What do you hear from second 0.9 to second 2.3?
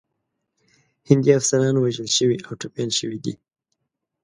هندي افسران وژل